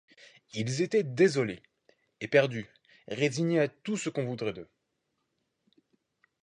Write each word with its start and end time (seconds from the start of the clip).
Ils 0.53 0.81
étaient 0.81 1.03
désolés, 1.03 1.61
éperdus, 2.21 2.65
résignés 3.07 3.59
à 3.59 3.67
tout 3.67 3.97
ce 3.97 4.09
qu'on 4.09 4.25
voudrait 4.25 4.51
d'eux. 4.53 4.67